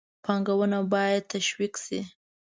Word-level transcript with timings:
پانګونه 0.23 0.79
باید 0.93 1.23
تشویق 1.33 1.73
شي. 1.85 1.99